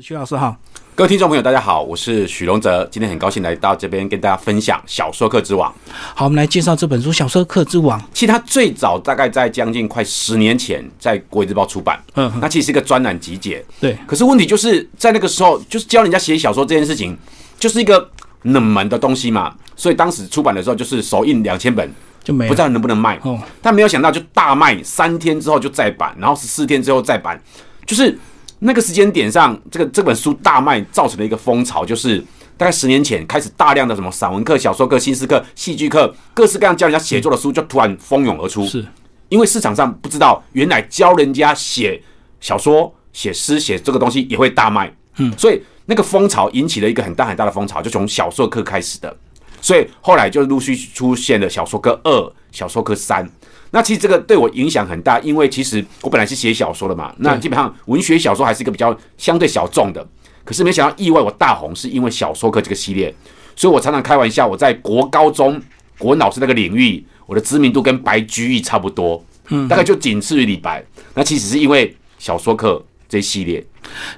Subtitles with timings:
[0.00, 0.56] 徐老师好，
[0.94, 5.70] 各位听众朋友，大家好，我是许荣哲，今天很高兴来到这边跟大家分享小说课之王。
[6.14, 8.00] 好，我们来介绍这本书《小说课之王》。
[8.14, 13.62] 其实它最早大概在将近快十年前在《国语日报》出版，嗯，那其实是一个专栏集结。
[13.78, 17.14] 对，可是问题就是在那个时候，就是教人家写小说这件事情，
[17.58, 18.08] 就是一个
[18.44, 21.86] 冷门的东西嘛，所以当时出版的时候就是首印两千本，
[22.24, 23.20] 就没不知道能不能卖。
[23.24, 27.38] 哦，但没有想到就大卖，三天之后就再版，然后十四天之后再版，
[27.84, 28.18] 就是
[28.64, 32.22] 那个时间点上，这个这本书大卖造成了一个风潮，就是
[32.56, 38.64] 大概十年前开始大量的什么散文课、小说课、新诗课、戏剧课，各式各样教人家写作的书就突然蜂拥而出。
[38.64, 38.86] 是
[39.28, 42.00] 因为市场上不知道，原来教人家写
[42.38, 44.94] 小说、写诗、写这个东西也会大卖。
[45.16, 49.16] 嗯，所以那个风潮引起了一个很大很大的风潮，就从小说课开始的。
[49.60, 53.28] 所以后来就陆续出现了小说课二、小说课三。
[53.72, 60.06] 那其实这个对我影响很大，因为其实我本来是写小说的嘛，那基本上文学小说还是一个比较相对小众的。
[60.44, 63.12] 可是没想到意外我大红，是因为小说课这个系列。
[63.56, 65.60] 所以我常常开玩笑，我在国高中
[65.98, 70.84] 国文老师那个领域，我的知名度跟白居易差不多，嗯，大概就仅次于李白。
[71.14, 73.64] 那其实是因为小说课这一系列，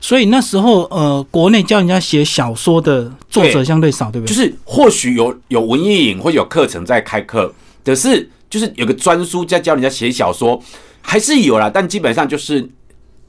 [0.01, 4.35] 所以那时候呃，国内教人家写小说的作者相对少，对不对？
[4.35, 7.53] 就是或许有有文艺影或有课程在开课，
[7.85, 10.63] 可是就是有个专书在教人家写小说，
[11.01, 12.69] 还是有啦，但基本上就是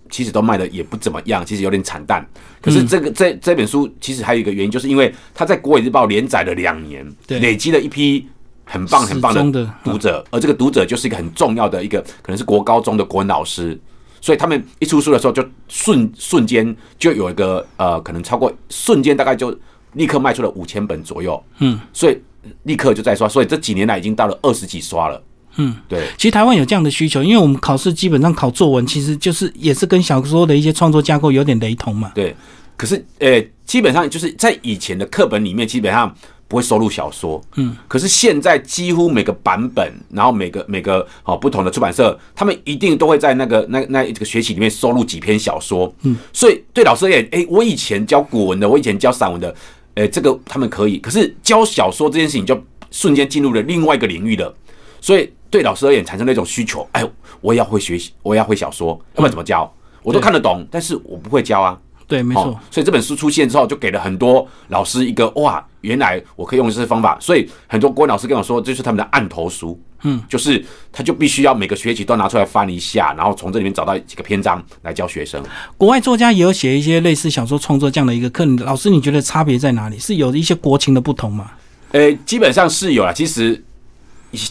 [0.09, 2.25] 其实都卖的也不怎么样，其实有点惨淡。
[2.61, 8.27] 可是这个、这这本书其实还有一个原因，就是因为他在《国语日报》连载了两年，累积了一批
[8.65, 13.79] 很棒很棒的读者，而这个读者就是一个很重要的一个，可能是国高中的国文老师。
[14.21, 19.55] 所以他们一出书的时候，就瞬瞬间就有一个呃，可能超过瞬间大概就
[19.93, 22.19] 立刻卖出了五千本左右，嗯，所以
[22.63, 25.21] 立刻就在刷，所以这几年来已经到了二十几刷了，
[25.57, 32.11] 嗯，对，其实台湾有这样的需求，因为我们考试基本上考作文，其实就是也是跟小说的一些创作架构有点雷同嘛。
[32.15, 32.35] 对，
[32.75, 36.13] 可是呃，基本上就是在以前的课本里面，基本上
[36.47, 49.53] 不会收录小说，嗯，可是现在几乎每个版本，然后每个每个哦不同的出版社，他们一定都会在那个那那这个学习里面收录几篇小说，嗯，所以对老师而言，哎，我以前教古文的，我以前教散文的，
[49.95, 52.61] 哎，这个他们可以，可是教小说这件事情就
[52.91, 54.53] 瞬间进入了另外一个领域了，
[55.01, 57.03] 所以对老师而言产生了一种需求，哎，
[57.41, 59.71] 我也要会学习，我也要会小说，要不然怎么教？
[60.03, 61.79] 我都看得懂，但是我不会教啊。
[62.07, 67.17] 对，没错哦，，所以这本书出现之后，就给了很多老师一个哇，原来我可以用这些方法。
[67.19, 75.43] 所以很多国文老师跟我说，这是他们的案头书，嗯，就是他就必须要每个学期都拿出来翻一下，然后从这里面找到几个篇章来教学生。
[75.77, 79.99] 国外作家也有写一些类似小说创作这样的一个课，老师你觉得差别在哪里？
[79.99, 81.51] 是有一些国情的不同吗？
[81.91, 83.13] 呃，基本上是有了。
[83.13, 83.63] 其实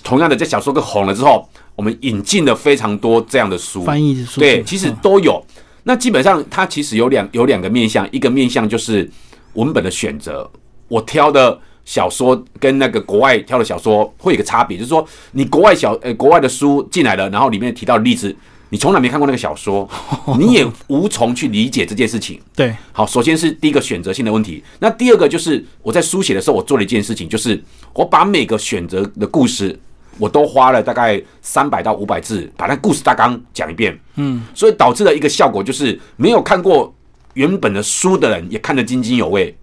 [0.03, 5.45] 同样的，在小说课红了之后，我们引进了非常多这样的书，翻译的书对，其实嗯都有。
[5.85, 9.09] 那基本上它其实有两有两个面向，一个面向就是
[9.53, 10.51] 文本的选择，
[10.89, 18.35] 我挑的小说跟那个国外挑的小说会有个差别，就是说你国外小呃国外的书进来了，然后里面提到的例子，
[18.71, 19.89] 你从来没看过那个小说，
[20.39, 22.41] 你也无从去理解这件事情。
[22.57, 27.63] 对，好，首先是第一个选择性的问题，那第二个就是我在书写的时候，我做了一件事情，就是
[27.93, 29.79] 我把每个选择的故事，
[30.19, 33.99] 我都花了大概三百到五百字，把那故事大纲讲一遍。
[34.17, 36.93] 嗯，所以导致了一个效果，就是没有看过
[37.35, 39.55] 原本的书的人也看得津津有味。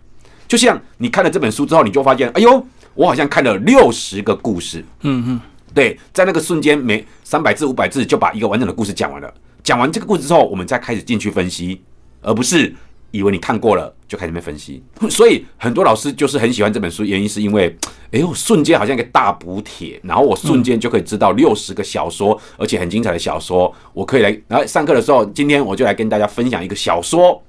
[0.51, 2.61] 就像你看了这本书之后，你就发现，哎呦，
[2.93, 4.83] 我好像看了六十个故事。
[4.99, 5.41] 嗯嗯，
[5.73, 9.33] 对，在那个瞬间，每三百字、五百字就把一个完整的故事讲完了。
[9.63, 11.81] 讲完这个故事之后，我们再开始进去分析，
[12.21, 12.75] 而不是
[13.11, 14.83] 以为你看过了就开始面分析。
[15.09, 17.73] 所以很多老师就是很喜欢这本书，原因是因为，
[18.11, 24.37] 哎呦，瞬间好像一个大补帖，然后我瞬间就可以知道六十个小说，而且很精彩的小说，我可以来。
[24.49, 27.41] 然后上课的时候，今天我就来跟大家分享一个小说，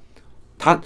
[0.57, 0.79] 它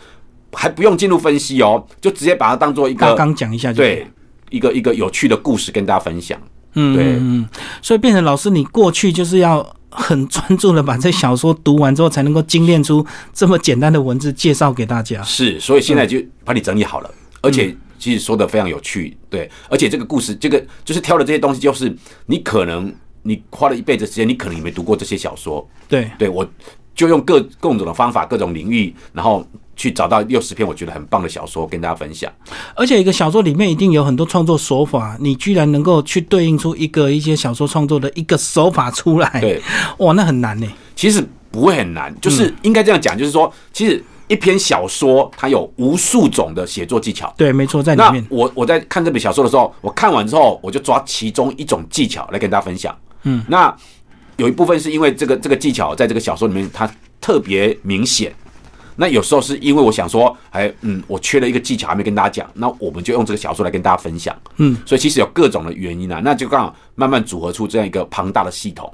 [0.53, 4.07] 还不用进入分析哦，就直接把它当做一大个纲讲一下就对
[4.49, 6.39] 一个一个有趣的故事跟大家分享。
[6.73, 7.03] 嗯，对。
[7.03, 7.49] 嗯嗯，
[7.81, 15.21] 所以变成老师，你过去就是要很专注的把这小说读完之后，才能够精炼出这么简单的文字介绍给大家。
[15.23, 17.11] 是，所以现在就把你整理好了，
[17.41, 21.93] 而且其实说的非常有趣，对，而且这个故事，这个就是挑的这些东西，就是
[22.27, 22.93] 你可能
[23.23, 26.47] 你花了一辈子时间，你可能也没读过这些小说，对，对我
[26.93, 29.45] 就用各各种的方法、各种领域，然后
[29.77, 32.29] 去找到六十篇我觉得很棒的小说跟大家分享。
[32.75, 39.61] 而且一个小说里面一定有很多创作手法，你居然能够去对应出一个一些小说创作的一个手法出来，对，
[39.99, 40.67] 哇，那很难呢。
[40.95, 47.33] 其实不会很难，就是应该这样讲，就是说，其实一篇小说它有无数种的写作技巧。
[47.37, 52.93] 对，没错，在里面，我我在看这本小说的时候，我看完之后，我就抓其中一种技巧来跟大家分享。
[53.23, 53.73] 嗯，那
[54.37, 56.89] 有一部分是因为这个这个技巧在这个小说里面它
[57.21, 58.33] 特别明显，
[58.97, 64.35] 那有时候是因为我想说，哎，嗯，我缺了一个技巧还没跟大家讲，那我们就用这个小说来跟大家分享。
[64.57, 68.91] 嗯，所以其实有各种的原因啊，那就刚好慢慢组合出这样一个庞大的系统。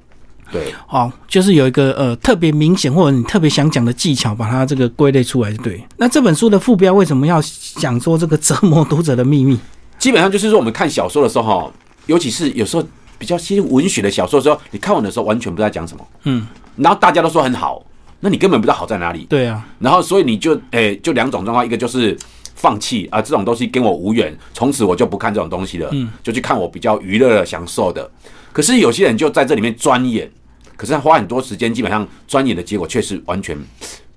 [0.51, 5.83] 对，好，就是有一个呃特别明显或者你特别想讲的技巧，把它这个归类出来就，对。
[5.97, 7.41] 那这本书的副标为什么要
[7.77, 9.57] 讲说这个折磨读者的秘密？
[9.97, 11.71] 基本上就是说，我们看小说的时候，哈，
[12.05, 12.83] 尤其是有时候
[13.17, 16.45] 比较些文学的小说的时候，你看完的时候完全不知道讲什么，嗯，
[16.75, 17.83] 然后大家都说很好，
[18.23, 19.25] 那你根本不知道好在哪里。
[19.29, 22.17] 对啊，然后所以你就诶、就两种状况，一个就是
[22.55, 28.09] 放弃啊，这种东西跟我无缘，从此我就不看这种东西了，嗯，就去看我比较娱乐的、享受的。
[28.53, 30.31] 可是有些人就在这里面钻研，
[30.77, 33.57] 可是他花很多时间，基本上钻研的结果却是完全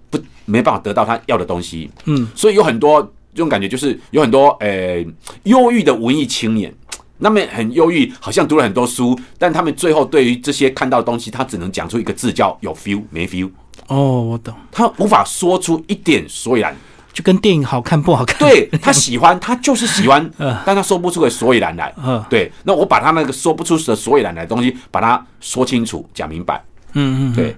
[0.08, 3.02] 不没办法得到他要的东西，嗯，所以有很多
[3.34, 5.04] 这种感觉，就是有很多诶
[5.42, 6.72] 忧郁的文艺青年。
[7.18, 13.48] 那么很忧郁，好像读了很多书，但他们最后对于这些看到的东西，他只能讲出一个字叫有 feel 没 feel，
[13.88, 16.74] 哦，我懂，他无法说出一点所以然。
[17.12, 21.90] 就跟电影好看不好看，对 他喜欢，他就是喜欢 嗯，但他说不出个所以然来。
[21.96, 26.62] 嗯对，那我把他那个说不出的所以然来的东西，把它说清楚、讲明白。
[26.92, 27.56] 嗯嗯，嗯对，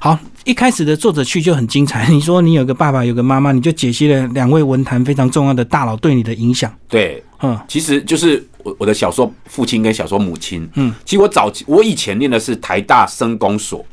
[0.00, 2.08] 好，一开始的作者去就很精彩。
[2.08, 6.72] 你说你有个爸爸，有个妈妈，你就解析了两位文坛非常重要的大佬对你的影响。
[6.88, 10.68] 对，嗯其实就是我我的小说父亲跟小说母亲。
[10.74, 13.86] 嗯，其实我早期我以前念的是台大生工所，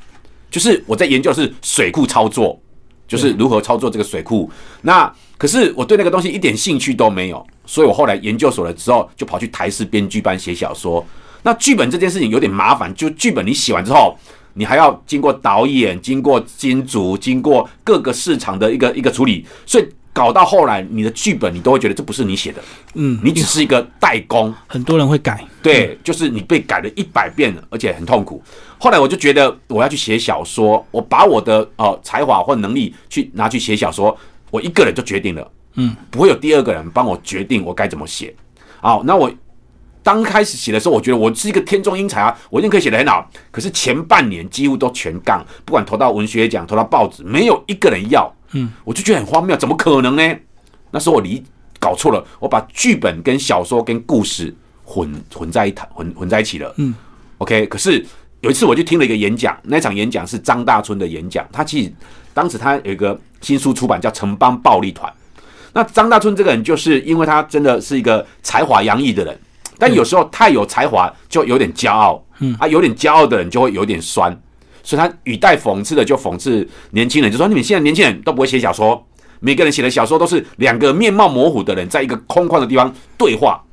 [0.54, 2.62] 就是我在研究的是水库操作，
[3.08, 4.48] 就是如何操作这个水库。
[4.84, 11.04] 那可是我对那个东西一点兴趣都没有，所以我后来研究所了之后，就跑去台式编剧班写小说。
[11.42, 14.16] 那剧本这件事情有点麻烦，就剧本你写完之后，
[14.54, 22.62] 你还要经过导演、经过金主、经过各个市场的一个一个处理，所以搞到后来，你的剧本你都会觉得这不是你写的，
[22.94, 24.54] 嗯，你只是一个代工。
[24.68, 25.44] 很多人会改。
[25.64, 28.42] 对，就是你被改了一百遍，而且很痛苦。
[28.78, 34.16] 后来我就觉得我要去写小说，我把我的呃才华或能力去拿去写小说，
[34.52, 38.32] 我一个人就决定了，嗯，不会有第二个人帮我决定我该怎么写。
[38.82, 39.32] 好，那我
[40.04, 43.28] 刚开始写的时候，我觉得我是一个天纵英才啊，我一定可以写得很好。
[43.50, 48.32] 可是前半年几乎都全杠，不管投到文学奖、投到报纸，没有一个人要。
[48.54, 50.36] 嗯，我就觉得很荒谬，怎么可能呢？
[50.92, 51.44] 那时候我理
[51.80, 56.74] 搞错了，我把剧本跟小说跟故事混混在一谈，混混在一起了。
[56.78, 56.94] 嗯
[57.40, 57.66] ，OK。
[57.68, 58.06] 可是
[58.42, 61.94] 有一次我就听了一个演讲，那场演讲是张大春的演讲，他其实
[62.34, 65.12] 当时他有一个新书出版叫《城邦暴力团》。
[65.74, 69.40] 那张大春这个人，就是因为他真的是一个才华洋溢的人，
[69.80, 74.40] 但有时候太有才华就有点骄傲，嗯啊，有点骄傲的人就会有点酸，
[74.84, 79.04] 所以他语带讽刺的就讽刺年轻人，就说你们现在年轻人都不会写小说，
[79.40, 83.64] 每个人写的小说都是两个面貌模糊的人在一个空旷的地方对话，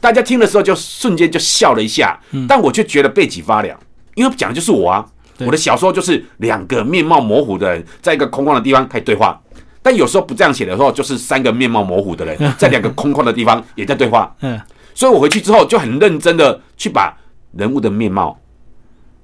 [0.00, 3.78] 大家听的时候就瞬间就笑了一下，但我却觉得背脊发凉，
[4.14, 5.04] 因为讲的就是我啊，
[5.38, 9.40] 我的小说就是两个面貌模糊的人在一个空旷的地方开始对话。
[9.84, 14.32] 但有时候不这样写的时候，就是三个面貌模糊的人 在两个空旷的地方也在对话。
[14.40, 14.60] 嗯
[14.94, 17.16] 所以我回去之后就很认真的去把
[17.56, 18.38] 人物的面貌、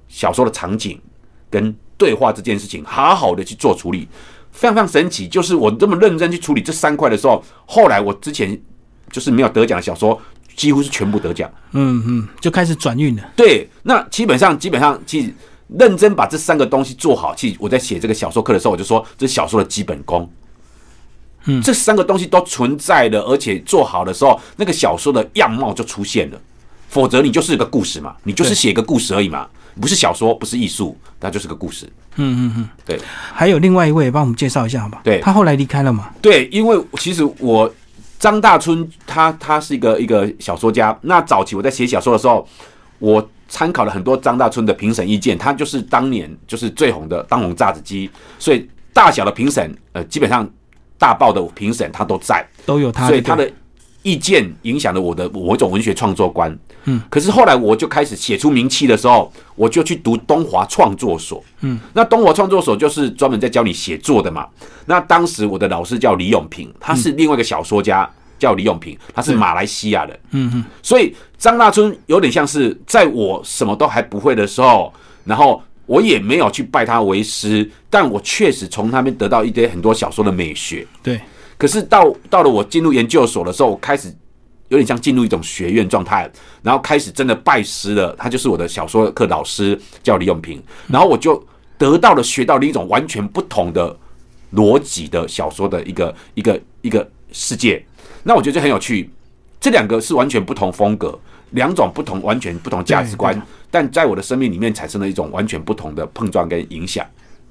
[0.07, 0.99] 小说的场景
[1.49, 4.07] 跟对话这件事情好好的去做处理，
[4.51, 5.27] 非常非常神奇。
[5.27, 8.59] 就是我这么认真去处理这三块的时候，后来我之前
[9.11, 10.19] 就是没有得奖的小说，
[10.55, 11.51] 几乎是全部得奖。
[11.71, 13.23] 嗯嗯，就开始转运了。
[13.35, 15.33] 对，那基本上基本上其实
[15.77, 20.29] 认真把这三个东西做好，其实我在写这个小说课的时候，我就说这是小说的基本功。
[21.45, 26.41] 嗯这三个东西都存在的，而且做好的时候，那个小说的样貌就出现了。
[26.89, 29.47] 否则你就是个故事嘛，你就是写一个故事而已嘛，
[29.79, 31.85] 不是小说，不是艺术，它就是个故事。
[32.15, 32.99] 嗯嗯嗯，对
[33.33, 35.01] 还有另外一位，帮我们介绍一下好吧？
[35.03, 36.09] 对他后来离开了嘛？
[36.21, 37.71] 对，因为其实我
[38.17, 42.45] 张大春他他是一个一个小说家，那早期我在写小说的时候，
[42.97, 50.45] 我参考了很多张大春的评审意见，他就是当年就是最红的当红炸子鸡，所以大小的评审，呃，基本上
[50.97, 53.49] 大报的评审他都在，都有他，所以他的
[54.09, 56.57] 意见影响了我的某一种文学创作观。
[56.85, 61.43] 嗯，可是后来我就开始写出名气的时候，我就去读东华创作所。
[61.61, 64.47] 嗯，那东华创作所就是专门在教你写作的嘛。
[64.85, 70.19] 那当时我的老师叫李永平，他是另外一个小说家，叫李永平，他是马来西亚人。
[70.31, 74.91] 嗯嗯所以张大春有点像是在我什么都还不会的时候，
[75.25, 80.87] 然后我也没有去拜他为师，但我确实从他们得到一堆很多小说的美学。
[81.03, 81.19] 对，
[81.59, 84.07] 可是到到了我进入研究所的时候，我开始
[84.69, 86.31] 有点像进入一种学院状态，
[86.63, 88.15] 然后开始真的拜师了。
[88.17, 90.63] 他就是我的小说课老师，叫李永平。
[90.87, 91.45] 然后我就
[91.77, 93.93] 得到了学到了一种完全不同的
[94.53, 97.85] 逻辑的小说的一个一个一个世界。
[98.23, 99.09] 那我觉得这很有趣，
[99.59, 101.19] 这两个是完全不同风格，
[101.51, 103.37] 两种不同、完全不同价值观，
[103.69, 107.05] 但在我的生命里面产生了一种完全不同的碰撞跟影响。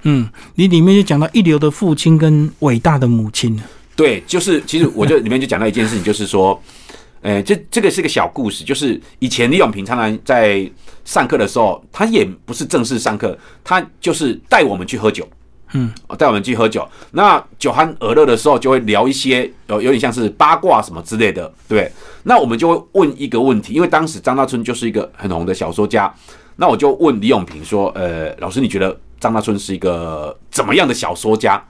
[0.05, 3.61] 嗯，你里面就讲到一流的父亲跟伟大的母亲。
[3.99, 6.63] 对，就是其实我就里面就讲到一件事情，就是说，
[7.21, 10.71] 呃，这这个是个小故事，就是以前李永平常常在
[11.05, 15.29] 上课的时候，他也不是正式上课，他就是带我们去喝酒。
[15.73, 16.89] 嗯，带我们去喝酒。
[17.11, 21.91] 那酒酣耳热的时候，就会聊一些有有点像是八卦什么之类的，对？
[22.23, 26.15] 那我们就会问一个问题，因为当时张大春就是一个很红的小说家。
[26.55, 31.61] 那我就问李永平说：“呃，老师，你觉得张大春是一个怎么样的小说家？”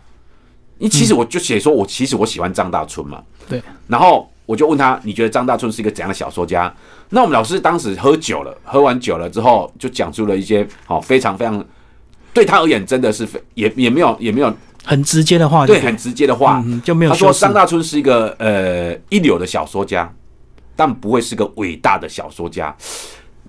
[0.78, 3.22] 你其实我就写说，我其实我喜欢张大春嘛。
[3.48, 3.62] 对。
[3.86, 6.72] 然后我就问他：“你觉得张大春是一个怎样的小说家？”
[7.10, 11.64] 那我们老师当时喝酒了，喝完酒了之后，就讲出了一些好非常非常。
[12.32, 14.54] 对他而言，真的是非也也没有也没有
[14.84, 17.10] 很直接的话，对，很直接的话就没有。
[17.10, 20.12] 他说张大春是一个呃一流的小说家，
[20.76, 22.74] 但不会是个伟大的小说家。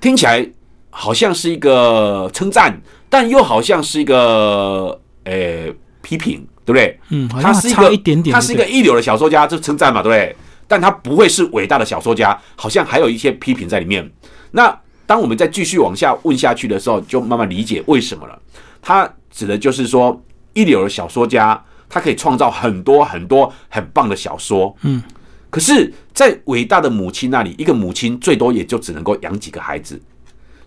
[0.02, 0.50] 听起来
[0.90, 5.68] 好像是一个称赞，但又好像是一个呃
[6.02, 7.00] 批评，对不对？
[7.10, 10.36] 嗯，他是一个一点点，他是一个一流的小说家，就称赞嘛，对不对？
[10.68, 14.08] 但他不会是伟大的小说家，好像还有一些批评在里面。
[14.52, 18.40] 那当我们再继续往下问下去的时候，就慢慢理解为什么了。
[18.80, 20.22] 他指的就是说，
[20.54, 21.60] 一流的小说家，
[21.90, 24.76] 他可以创造很多很多很棒的小说。
[24.84, 25.02] 嗯，
[25.50, 30.00] 可是，在伟大的母亲那里，一个母亲最多也就只能够养几个孩子。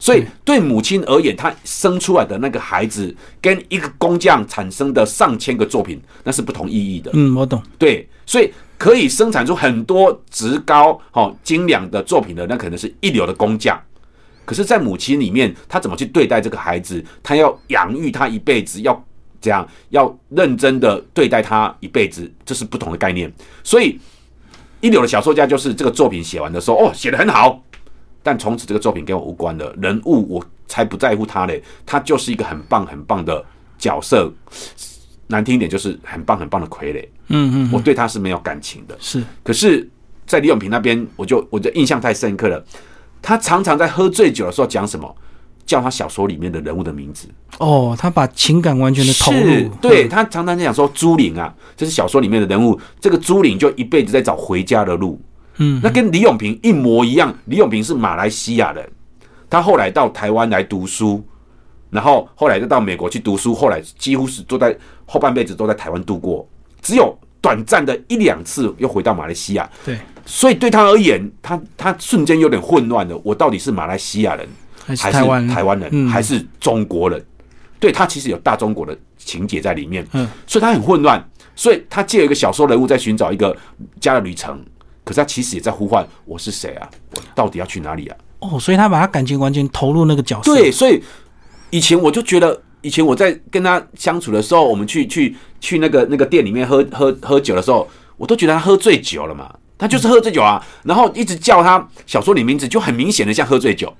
[0.02, 7.08] 所以，对母亲而言，她生出来的那个孩子，跟一个工匠产生的上千个作品，那是不同意义的。
[7.14, 7.62] 嗯，我懂。
[7.78, 13.80] 对，所以可以生产出很多职高、好精良的作品的，那可能是一流的工匠。
[14.44, 17.00] 可是，在母亲里面，她怎么去对待这个孩子？
[17.22, 19.04] 她要养育他一辈子，要
[19.40, 23.32] 这样，要认真的对待他一辈子，这是不同的概念。
[23.62, 24.00] 所以，
[24.80, 27.62] 一流的小说家就是这个作品写完的时候，哦，写的很好，
[28.22, 29.74] 但从此这个作品跟我无关了。
[29.80, 33.44] 人物我才不在乎他嘞，他就是一个很棒很棒的
[33.78, 34.32] 角色。
[35.28, 37.08] 难听一点，就是很棒很棒的傀儡。
[37.28, 38.94] 嗯嗯，我对他是没有感情的。
[39.00, 39.88] 是，可是，
[40.26, 42.62] 在李永平那边，我就我的印象太深刻了。
[43.22, 45.16] 他常常在喝醉酒的时候讲什么，
[45.64, 47.28] 叫他小说里面的人物的名字。
[47.58, 49.68] 哦，他把情感完全的投入。
[49.80, 52.78] 对他常常在讲说朱玲啊，这是小说里面的人物。
[53.00, 55.18] 这个朱玲就一辈子在找回家的路。
[55.58, 57.34] 嗯，那跟李永平一模一样。
[57.46, 58.88] 李永平是马来西亚人，
[59.50, 61.24] 他后来到台湾来读书，
[61.90, 66.48] 然后后来就到美国去读书，后来几乎是都在后半辈子都在台湾度过，
[66.80, 69.68] 只有短暂的一两次又回到马来西亚。
[69.84, 69.98] 对。
[70.24, 73.20] 所以对他而言，他他瞬间有点混乱了。
[73.24, 74.48] 我到底是马来西亚人，
[74.86, 77.20] 还是台湾台湾人，还是中国人？
[77.80, 81.22] 对他其实有大中国的情节在里面，嗯，所以他很混乱。
[81.56, 83.54] 所以他借一个小说人物在寻找一个
[84.00, 84.64] 家的旅程，
[85.04, 86.88] 可是他其实也在呼唤：我是谁啊？
[87.14, 88.16] 我到底要去哪里啊？
[88.40, 90.54] 哦，所以他把他感情完全投入那个角色。
[90.54, 91.02] 对，所以
[91.70, 99.52] 以前我就觉得，以前我在跟他相处的时候，我们去去去那个那个店里面喝喝喝酒的时候，我都觉得他喝醉酒了嘛。
[99.78, 103.92] 他就是喝醉酒啊，然后一直叫他小说里名字，就很明显的像喝醉酒。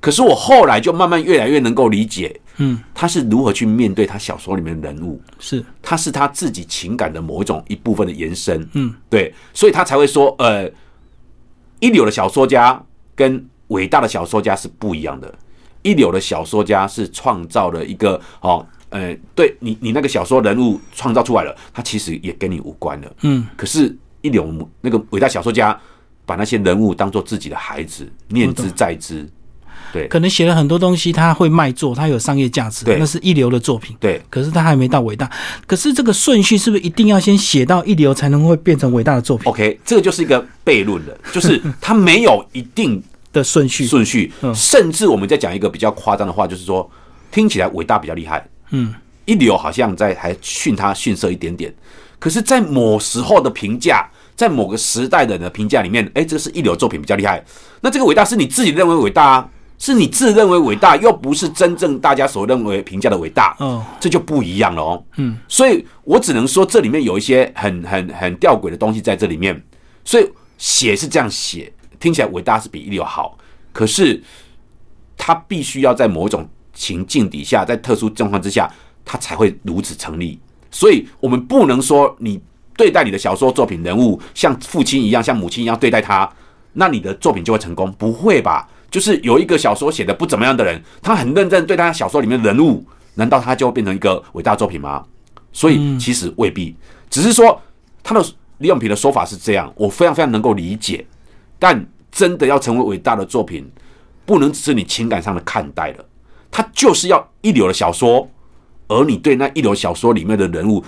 [0.00, 5.64] 可是我后来就慢慢越来越能够理解，嗯，他是如何去面对他小说里面的人物，是。
[5.82, 10.70] 他是他自己情感的某一种一部分的延伸，嗯，对，所以他才会说，呃，
[11.78, 12.82] 一流的小说家
[13.14, 15.32] 跟伟大的小说家是不一样的。
[15.82, 23.96] 一流的小说家是创造了一个哦，呃，对你你那个小说人物创造出来了，他其实也跟你无关了，嗯，可是。
[24.22, 25.74] 一流那个伟大小说家，
[26.26, 29.26] 把那些人物当做自己的孩子，念之在之。
[29.92, 33.96] 对，可能写了很多东西，他会卖座，他有商业价值，那是一流的作品。
[34.00, 35.30] 对，可是他还没到伟大。
[35.66, 43.86] 可是这个顺序是不是一定要先写到一流，才能会变成伟大的作品？OK，这个就是一个悖论了，就是他没有一定 的顺序。
[43.86, 46.88] 顺序，甚至我们在讲一个比较夸张的话，就是说，
[47.30, 48.94] 听起来伟大比较厉害，嗯，
[49.24, 51.72] 一流好像在还逊他逊色一点点。
[52.18, 54.06] 可是，在某时候的评价，
[54.36, 57.42] 在某个时代的人的评价里面，哎，这个是一流作品比较厉害。
[57.80, 59.48] 那这个伟大是你自己认为伟大，啊，
[59.80, 63.56] 是你自认为伟大，又不是真正大家所认为评价的伟大。
[63.58, 65.02] 哦，这就不一样了哦。
[65.16, 69.60] 嗯，所以我只能说，这里面有一些很很很吊诡的东西在这里面。
[70.04, 73.38] 所以写是这样写，听起来伟大是比一流好，
[73.72, 74.22] 可是
[75.16, 78.70] 他必须要在某一种情境底下，在特殊状况之下，
[79.02, 80.38] 他才会如此成立。
[80.70, 82.38] 所以，我们不能说你
[82.76, 86.30] 对待你的小说作品人物像父亲一样，像母亲一样对待他，
[86.74, 87.90] 那你的作品就会成功？
[87.92, 88.68] 不会吧？
[88.90, 95.04] 就是有一个小说写的不怎么样的人，他很认真对他小说里面的人物，难道他就会变成一个伟大作品吗？
[95.52, 96.74] 所以其实未必，
[97.08, 97.60] 只是说
[98.02, 98.24] 他的
[98.58, 101.06] 李永平的说法是这样，我非常非常能够理解。
[101.58, 103.70] 但真的要成为伟大的作品，
[104.26, 106.04] 不能只是你情感上的看待了，
[106.50, 108.28] 他就是要一流的小说。
[108.88, 110.84] 而你对那一流小说里面的人物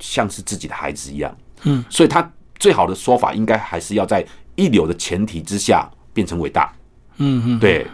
[0.00, 6.72] 像是自己的孩子一样，嗯，所以他最好的说法应该还是要在一流的前提之下变成伟大，
[7.18, 7.86] 嗯嗯，对，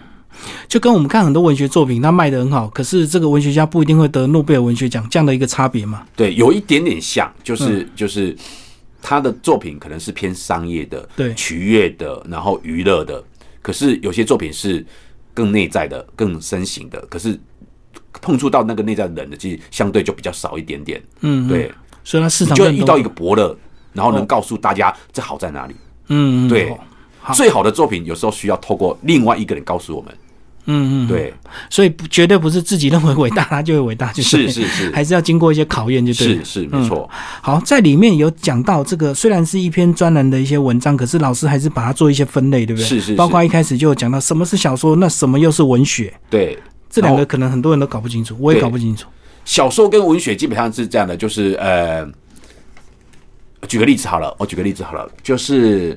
[0.68, 6.06] 就跟我们看很多文学作品，它卖的很好，可是这个文学家不一定会得诺贝尔文学奖这样的一个差别嘛。
[6.16, 8.36] 对，有一点点像，就是、就是
[9.02, 11.34] 他的作品可能是偏商业的，对。
[11.34, 13.22] 取悦的，然后娱乐的，
[13.60, 14.84] 可是有些作品是
[15.34, 17.38] 更内在的、更深型的，可是
[18.20, 21.02] 碰触到那个内在的人的，其实相对就比较少一点点。
[21.20, 21.70] 嗯，嗯，对，
[22.04, 23.56] 所以它市场就会遇到一个伯乐，
[23.92, 25.74] 然后能告诉大家这好在哪里。
[26.08, 26.76] 嗯嗯对
[27.34, 30.14] 最好的作品有时候需要透过另外一个人告诉我们。
[30.66, 31.32] 嗯嗯，对，
[31.70, 36.62] 所以不绝对不是自己认为伟大，他就会伟大，就是是是还是要经过一些考验，就对了是。
[36.62, 37.08] 是没错。
[37.40, 42.86] 好，在里面有讲到这个，虽然是一篇专栏的一些文章，可是老师还是把它做一些分类，对不对？
[42.86, 46.56] 是是是包括一开始就有讲到什么是小说，那什么又是文学，对，
[46.90, 49.08] 这两个可能很多人都搞不清楚，我也搞不清楚。
[49.46, 52.06] 小说跟文学基本上是这样的，就是呃，
[53.66, 55.96] 举个例子好了，我举个例子好了，就是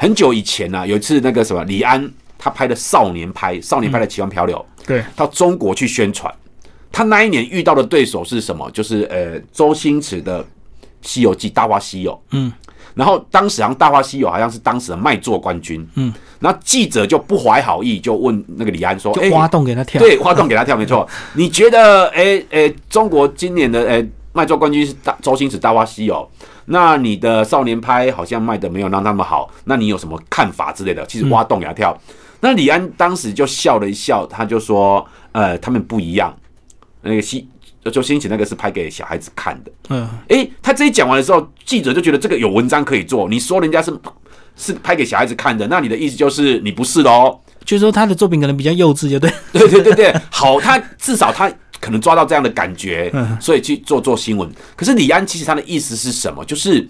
[0.00, 6.34] 很久以前呢、有一次那个什么李安他拍的少年派，少年拍的奇幻漂流，对，到中国去宣传。
[6.90, 8.70] 他那一年遇到的对手是什么？
[8.70, 10.42] 就是呃周星驰的
[11.02, 12.12] 《西游记》《大话西游》。
[12.30, 12.50] 嗯，
[12.94, 15.86] 然后当时好像《大话西游》好像是当时的卖座冠军。
[15.96, 20.00] 嗯，然后记者就不怀好意，就问那个李安说：“哎、就挖洞给他跳。
[20.00, 21.06] 对，挖洞给他跳，没错。
[21.36, 24.02] 你觉得，哎、哎、中国今年的哎、
[24.32, 26.26] 卖座冠军是大周星驰《大话西游》，
[26.72, 31.04] 那你的少年拍好像卖的没有让那么好，那你有什么看法之类的？
[31.06, 31.96] 其实挖洞给他跳。
[32.40, 36.34] 那李安当时就笑了一笑，他就说，呃，他们不一样。
[37.02, 37.48] 那个西
[37.92, 39.72] 周星驰那个是拍给小孩子看的。
[39.88, 43.28] 嗯，诶，他这一讲完的时候，记者就觉得这个有文章可以做。
[43.28, 43.92] 你说人家是
[44.56, 47.40] 是拍给小孩子看的，那你的意思就是你不是喽？
[47.64, 49.32] 就是说他的作品可能比较幼稚，就对。
[49.52, 53.10] 对对对对，好，他至少他可能抓到这样的感觉，
[53.40, 54.48] 所以去做做新闻。
[54.76, 56.44] 可是李安其实他的意思是什么？
[56.44, 56.86] 就是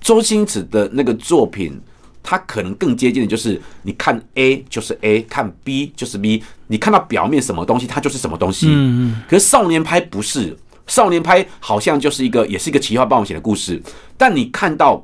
[0.00, 1.80] 周星驰的那个作品，
[2.22, 8.66] 他可能更接近的就是你看 A 就是 A，看 B 就是 B，你看到表面什么东西，它就是什么东西。
[8.68, 13.82] 嗯嗯，可是少年派不是，少年派好像就是一个，也是一个奇幻冒险的故事，
[14.16, 15.02] 但你看到。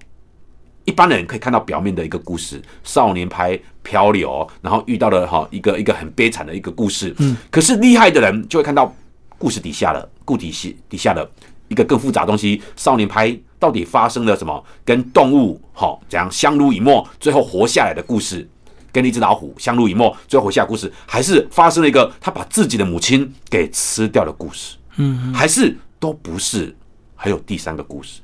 [0.87, 7.15] 一般人可以看到表面的一个故事，少年派漂流，然后遇到了哈一个一个很悲惨的一个故事。
[7.19, 8.93] 嗯，可是厉害的人就会看到
[9.41, 11.27] 故事底下的，故体系底下的
[11.69, 12.61] 一个更复杂的东西。
[12.77, 14.63] 少年派到底发生了什么？
[14.85, 18.47] 跟动物哈怎样相濡以沫，最后活下来的故事，
[18.93, 24.77] 跟一只老虎相濡以沫，最后活下来的故事，还是发生了一个他把自己的母亲给吃掉的故事？
[24.97, 26.77] 嗯，还是都不是，
[27.17, 28.21] 还有第三个故事。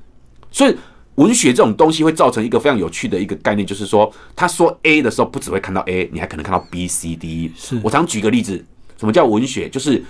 [0.50, 0.76] 所以
[1.14, 7.50] 文学这种东西会造成一个非常有趣的一个概念，就是说，他说 A 的时候，不只会看到 A，你还可能看到 B、C、D。
[7.56, 8.62] 是我常举个例子，
[8.98, 9.68] 什么叫文学？
[9.68, 10.04] 就是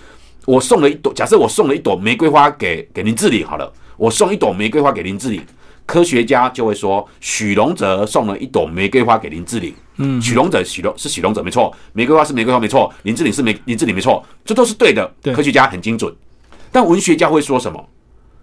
[0.47, 5.45] 我送了一朵，假设我送了一朵玫瑰花给给林志玲好了，我送一朵玫瑰花给林志玲，
[5.85, 9.75] 科学家就会说许荣哲送了一朵玫瑰花给林志玲。
[9.97, 15.11] 嗯，许荣哲许荣是许荣哲没错，玫瑰花是玫瑰花没错，林志玲是玫林志玲没错，这都是对的。
[15.21, 16.15] 对科学家很精准，
[16.71, 17.85] 但文学家会说什么？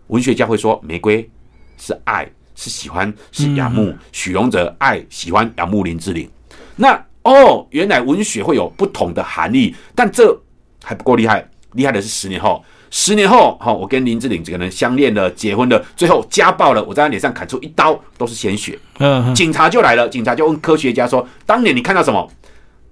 [0.08, 1.30] 文学家会说玫瑰
[1.78, 3.96] 是爱，是喜欢，是仰慕。
[4.12, 6.30] 许荣哲爱、喜欢、仰慕林志玲。
[6.76, 10.38] 那哦，原来文学会有不同的含义，但这
[10.84, 12.64] 还不够厉害，厉害的是十年后。
[12.96, 18.78] 十年后，好、我跟林志玲这个人相恋了，结婚了，最后家暴了，我在他脸上砍出一刀，都是鲜血。
[19.00, 22.32] 嗯嗯，警察就来了，警察就问科学家说：“当年你看到什么？”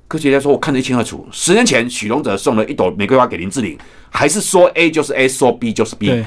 [0.10, 1.28] 科学家说：“我看得一清二楚。
[1.32, 3.78] 十年前，许荣哲送了一朵玫瑰花给林志玲，
[4.10, 6.08] 还是说 A 就是 A，说 B 就是 B。
[6.08, 6.26] 对，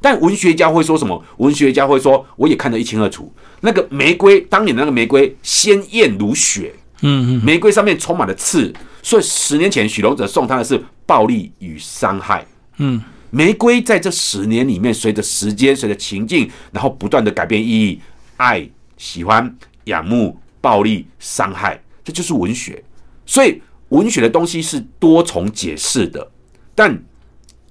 [0.00, 1.20] 但文学家会说什么？
[1.38, 3.30] 文学家会说：“我也看得一清二楚。
[3.60, 8.72] 那个玫瑰，当年的那个玫瑰鲜艳如雪，嗯嗯，玫瑰上面充满了刺，
[9.06, 12.44] 所以十年前许荣哲送他的是暴力与伤害。
[12.78, 18.00] 嗯，玫瑰在这十年里面，随着时间、随着情境，然后不断的改变意义，
[18.36, 22.82] 爱、喜欢、仰慕、暴力、伤害，这就是文学。
[23.24, 26.28] 所以文学的东西是多重解释的，
[26.74, 27.00] 但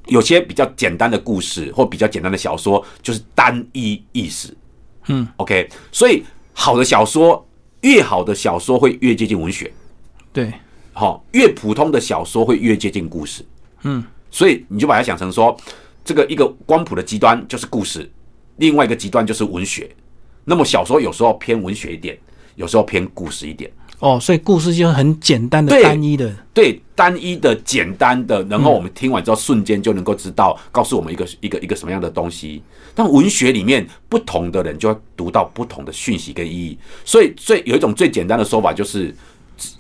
[0.06, 4.56] 有些比较简单的故事或比较简单的小说，就是单一意思。
[5.08, 7.46] 嗯，OK，所以好的小说，
[7.82, 9.70] 越好的小说会越接近文学。
[10.32, 10.52] 对，
[10.96, 13.46] 好、越普通的小说会越接近故事。
[13.84, 15.56] 嗯，所以你就把它想成说，
[16.06, 18.10] 这个一个光谱的极端就是故事，
[18.56, 19.94] 另外一个极端就是文学。
[20.46, 22.18] 那么小说有时候偏文学一点，
[22.56, 23.70] 有时候偏故事一点。
[24.00, 32.62] 哦，所以故事就很简单的、单一的，对，单一的、简单的，然后我们听完之后瞬间就能够知道，告诉我们一个一个一个什么样的东西。
[32.94, 39.16] 但文学里面不同的人就会读到不同的讯息跟意义，所以最有一种最简单的说法就是，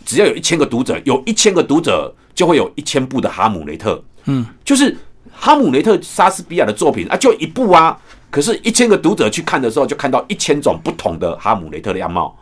[0.06, 4.02] 只只要有一千个读者，有一千个读者就会有一千部的哈姆雷特。
[4.26, 4.96] 嗯，就是
[5.34, 12.38] 哈姆雷特莎士比亚的作品啊，就一部啊，可是，一千个读者去看的时候，就看到一千种不同的哈姆雷特的样貌。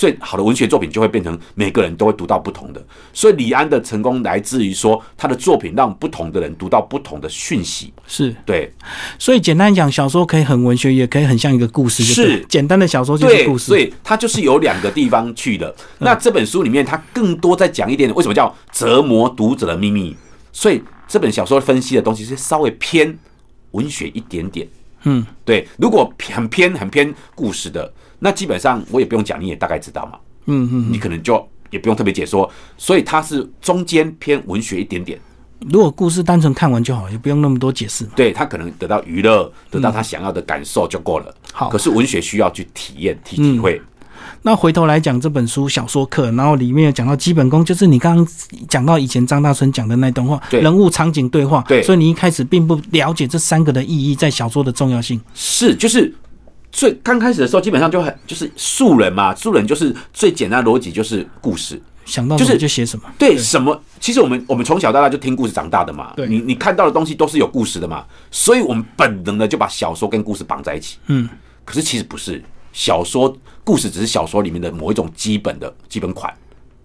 [0.00, 2.82] 所以，好的文学作品就会变成每个人都会读到不同的。
[3.12, 7.92] 所以，李安的成功来自于说他的作品让不同的人读到不同的讯息。
[8.06, 8.72] 是对，
[9.18, 12.02] 所以简单讲，小说可以很文学，也可以很像一个故事。
[12.02, 13.66] 是简单的小说就是故事。
[13.66, 15.74] 所以它就是有两个地方去的。
[16.00, 20.16] 那这本书里面，它更多在讲一点，为什么叫折磨读者的秘密？
[20.50, 23.18] 所以这本小说分析的东西是稍微偏
[23.72, 24.66] 文学一点点。
[25.04, 25.66] 嗯，对。
[25.78, 27.92] 如果很偏很偏故事的。
[28.22, 30.18] 那基本上我也不用讲，你也大概知道嘛。
[30.44, 35.18] 嗯嗯，你可能就也不用特别解说，所以它是中间偏文学一点点。
[35.70, 38.04] 如果故事单纯看完就好，也不用那么多解释。
[38.14, 41.34] 对他可能得到娱乐，得到他想要的感受就够了。
[41.50, 43.80] 好，可是文学需要去体验、体体会。
[44.42, 48.26] 那回头来讲这本书小说课，然后里面有讲到基本功，就是你刚刚
[48.68, 51.64] 讲到以前张大春讲的那段话，人物、场景、对话。
[51.68, 55.20] 对，所以你一开始并不了解这三个的意义在小说的重要性。
[55.34, 56.14] 是，就是。
[56.72, 63.82] 最刚开始的时候，基本上就很就是素人嘛，素人就是最简单的逻辑就是故事，想到就是就写什么，对什么？
[63.98, 70.98] 其实我们我们从小到大就听故事长大的嘛，你你看到的东西都是有故事的嘛，所以我们本能的就把小说跟故事绑在一起。
[71.08, 71.28] 嗯，
[71.64, 72.40] 可是其实不是，
[72.72, 76.32] 小说故事只是小说里面的某一种基本的基本款，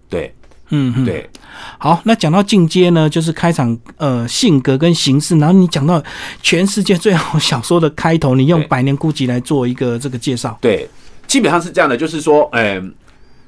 [0.08, 0.34] 对。
[0.70, 1.30] 嗯，对，
[1.78, 6.02] 好，那讲到进阶呢，就是开场，呃，性格跟形式，然后你讲到
[6.42, 10.58] 全世界最好小说的开头，你用《百年孤寂》来做一个这个介绍。
[10.60, 10.88] 对，
[11.28, 12.82] 基本上是这样的，就是说，呃，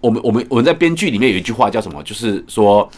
[0.01, 2.01] 我们我们我们在编剧里面有一句话叫什么？
[2.05, 2.89] 就是说，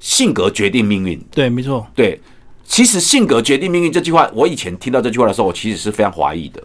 [0.00, 1.16] 性格决定命运。
[1.30, 1.86] 对，没错。
[1.94, 2.20] 对，
[2.64, 6.60] 其实性格决定命运这句话，我以前听到这句话的时候，我其实是非常怀疑的，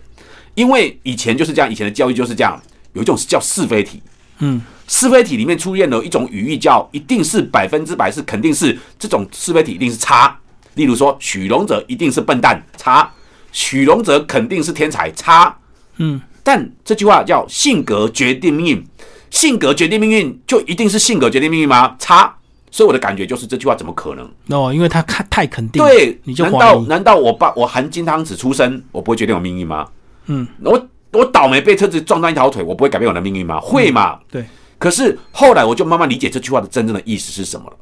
[0.55, 2.61] 因为以前就是这样，以前的教育就是这样，
[2.93, 4.01] 有一种是叫是非题。
[4.39, 4.61] 嗯。
[4.85, 10.37] 是非题里面出现了一种语义，叫一定是百分之百是肯定是这种是非题一定是差。
[10.75, 13.09] 例如说，许荣哲一定是笨蛋，差；
[13.53, 15.57] 许荣哲肯定是天才，差。
[15.97, 18.85] 嗯，但这句话叫性格决定命运，
[19.29, 21.95] 性格决定命运就一定是性格决定命运吗？
[21.97, 22.35] 差。
[22.69, 24.29] 所以我的感觉就是这句话怎么可能？
[24.49, 25.81] 哦，因为他看太肯定。
[25.81, 29.87] 对，你就难道难道我爸我含金汤匙出生，我不会决定我命运吗？
[30.25, 33.59] 嗯，我我倒霉被车子撞断一条腿，我不会改变我的命运吗？
[33.59, 34.19] 会吗？
[34.31, 34.45] 对。
[34.79, 37.77] 可是后来我就慢慢理解这句话的真正的意思是什么了。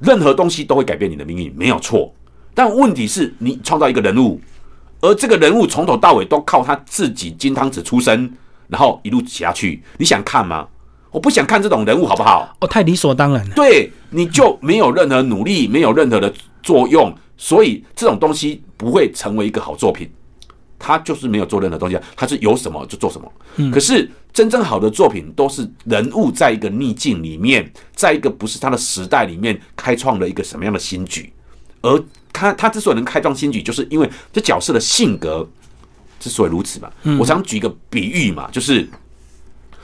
[0.00, 2.12] 任何东西都会改变你的命运，没有错。
[2.54, 4.40] 但问题是你创造一个人物，
[5.00, 8.30] 而这个人物从头到尾都靠他自己金汤匙出身，
[8.68, 10.68] 然后一路下去，你想看吗？
[11.10, 12.54] 我不想看这种人物，好不好？
[12.60, 13.54] 哦，太理所当然了。
[13.54, 20.10] 对，你就没有任何努力，没有任何的作用，所以这种东西不会成为一个好作品。
[20.84, 23.32] 他就是没有做任何东西，他是有什么就做什么。
[23.54, 31.32] 嗯，可是真正好的作品都是人物在一个逆境里面，在一个不是他的时代里面开创了一个什么样的新局，
[31.82, 35.48] 而他他之所以能开创新局，就是因为这角色的性格
[36.18, 36.90] 之所以如此嘛。
[37.20, 38.88] 我想举一个比喻嘛，就是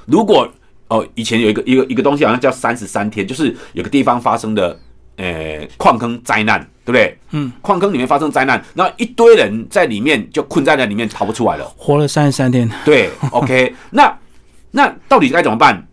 [0.07, 0.51] 如果
[0.89, 4.79] 哦，以前有一个一个一个东西好像叫三十三天，就是有个地方发生的。
[5.21, 7.18] 呃，矿坑灾难，对不对？
[7.33, 12.66] 嗯，矿坑里面发生灾难，然后一堆人在里面就困在那里面，逃不出来了，活了三十三天。
[12.83, 14.18] 对，OK， 那
[14.70, 15.87] 那到底该怎么办？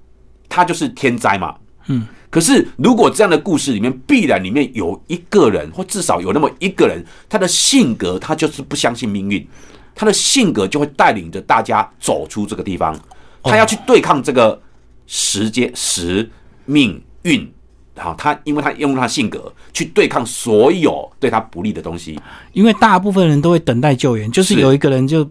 [0.48, 1.54] 他就是天灾嘛。
[1.88, 9.46] 嗯，可是如果这样的故事里面必然里面有一个人，或至少有那么一个人，他的性格他就是不相信命运，
[9.94, 12.98] 他的性格就会带领着大家走出这个地方，
[13.44, 14.58] 他要去对抗这个
[15.08, 16.32] 时间时
[16.64, 17.52] 命运。
[17.98, 22.20] 好，他因为他用他性格去对抗所有对他不利的东西，
[22.52, 25.26] 因为大部分人都会等待救援，就是有一个人就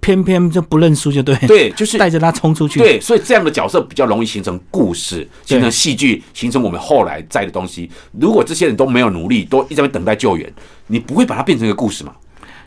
[0.00, 7.90] 偏偏就不认输，就对，对，就是带着他冲出去，对，所以这样的角色比较容易形成故事，形成戏剧，形成我们后来在的东西。
[8.12, 10.52] 如果这些人都没有努力，都一直在等待救援，
[10.86, 12.12] 你不会把它变成一个故事嘛？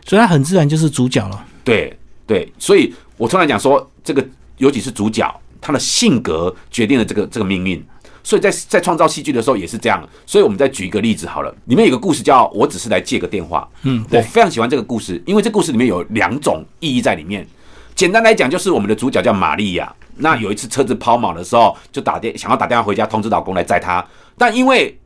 [0.04, 1.44] 所以他很自然就是主角了。
[1.62, 4.26] 对对，所以我突然讲说，这个
[4.58, 7.80] 尤其是主角，他的性格决定了这个这个命运。
[8.24, 17.46] 所以在在创造戏剧的时候也是这样，所以我们再举一个例子好了，里面有个故事叫我只是来借个电话，嗯，我非常喜欢这个故事，因为这故事里面有两种意义在里面。
[17.94, 24.04] 简单来讲，就是我们的主角叫玛利亚，那有一次车子抛锚的时候，就打电想要打电话回家通知老公来载她，
[24.38, 24.98] 但因为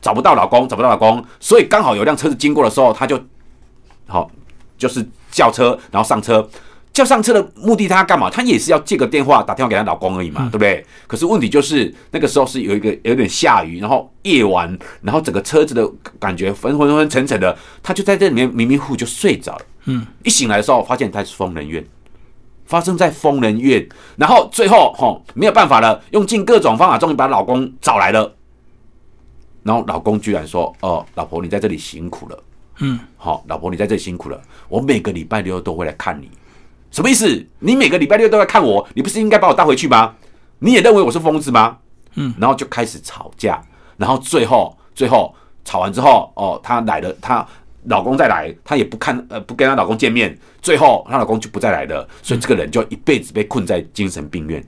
[0.00, 3.20] 找不到老公，找不到老公，所以刚好有辆车子经过的时候，她就
[4.06, 4.30] 好
[4.78, 6.48] 就是叫车，然后上车。
[6.94, 8.30] 叫上车的目的，他干嘛？
[8.30, 10.86] 他也是要借个电话打电话给他老公而已嘛，对不对？
[11.08, 15.86] 可是问题就是那个时候是有一个有点下雨，然后夜晚，然后整个车子的
[16.20, 19.62] 感觉昏昏昏沉沉的，他就在这里面迷迷糊糊就睡着了。
[19.86, 21.84] 嗯，一醒来的时候，发现他是疯人院，
[22.64, 28.32] 发生在疯人院，然后最后吼没有办法了，用尽各种方法，终于把老公找来了。
[29.64, 32.38] 然后老公居然说：“哦，老婆，你在这里辛苦了。”
[32.80, 36.28] 嗯，好，老婆你在这里辛苦了，我每个礼拜六都会来看你，
[36.94, 37.44] 什么意思？
[37.58, 40.14] 你每个礼拜六都来看我，你不是应该把我带回去吗？
[40.60, 41.78] 你也认为我是疯子吗？
[42.14, 43.60] 嗯，然后就开始吵架，
[43.96, 47.44] 然后最后最后吵完之后，哦，她来了，她
[47.86, 54.64] 老公再来，她也不看呃不跟她老公见面，最后她老公就不再来了，所以这个人就一辈子被困在精神病院，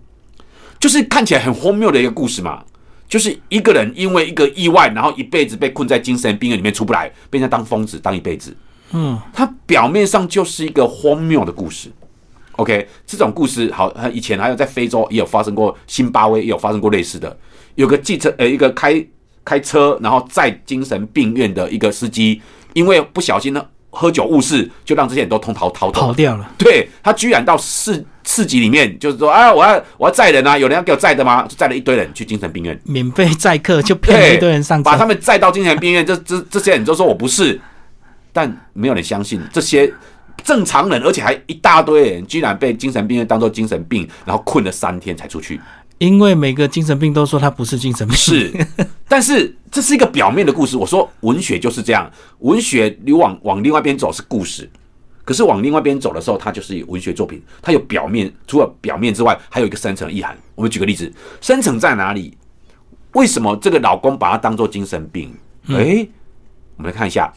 [0.81, 2.65] 就是看起来很荒谬的一个故事嘛。
[3.09, 8.57] 就是一个人因为一个意外，然后一辈子被困在精神病院里面出不来，被人家当疯子当一辈子。
[8.91, 11.89] 嗯，他表面上就是一个荒谬的故事。
[12.57, 17.37] OK，这种故事好，以前还有在非洲也有发生过，新巴威也有发生过类似的。
[17.75, 19.05] 有个计程呃，一个开
[19.45, 22.41] 开车然后在精神病院的一个司机，
[22.73, 26.51] 因为不小心呢喝酒误事，就让这些人都通逃逃掉了。
[26.57, 31.47] 对他居然到市市集里面，就是说啊，我要我要载人啊，有人要给我载的吗？
[31.47, 36.05] 就载了一堆人去精神病院，免费载客就骗了一堆人上车，把他们载到精神病院。
[36.05, 37.61] 这这这些人都说我不是，
[38.33, 39.93] 但没有人相信这些
[40.47, 45.61] 正常人，而且还一大堆人，居然被精神病院当做精神病，然后困了三天才出去。
[45.99, 48.67] 因为每个精神病都说他不是精神病，是，
[49.09, 50.77] 但是这是一个表面的故事。
[50.77, 54.71] 我说文学就是这样，文学你往往另外一边走是故事，
[55.25, 60.39] 可是往另外一边走的时候，它就是文学作品，它有表面，除了表面之外，还有一个深层意涵。
[60.55, 62.37] 我们举个例子，深层在哪里？
[63.15, 65.35] 为什么这个老公把她当做精神病？
[65.71, 66.09] 诶，
[66.77, 67.33] 我们来看一下，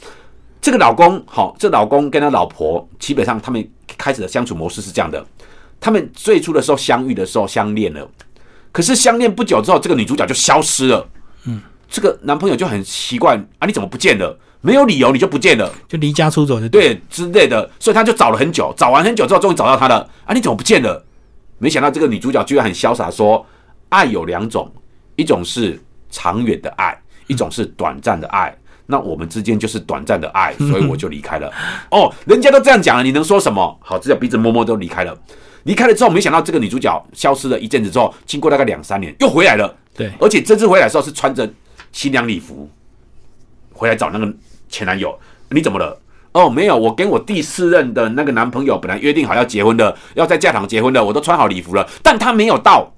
[0.62, 3.65] 这个老公好，这老公跟他老婆基本上他们
[3.98, 5.26] 开始的相处模式是这样的：
[5.80, 8.08] 他们最初的时候相遇的时候相恋了。
[8.72, 11.10] 可是相恋不久之后，这个女主角就消失了。
[11.45, 14.38] 嗯，这个男朋友就很奇怪啊，你怎么不见了？
[14.62, 17.69] 没有理由你就不见了，就离家出走的对之类的。
[17.80, 20.08] 所以他就找了很久，找完很久之后，终于找到他了。
[20.26, 21.02] 啊，你怎么不见了？
[21.58, 23.45] 没想到这个女主角居然很潇洒，说：
[23.88, 24.69] 爱有两种，
[25.15, 28.54] 一种是长远的爱，一种是短暂的爱。
[28.91, 31.52] 那我们之间就是短暂的爱， 所以我就离开了。
[31.91, 33.80] 哦，人家都这样讲了，你能说什么？
[33.82, 35.15] 好，只有鼻子摸摸都离开了。
[35.63, 39.73] 离开了之后，没想到这个女主角消失了一阵子之后，经过大概两三年又回来了。
[39.95, 41.47] 对，而且这次回来的时候是穿着
[41.91, 42.67] 新娘礼服
[43.71, 44.34] 回来找那个
[44.67, 45.15] 前男友。
[45.52, 46.02] 你怎么了？
[46.32, 52.91] 哦，没有，我跟我第四任的那个男朋友本来约定好要结婚的，要在教堂结婚的，我都穿好礼服了，但他没有到，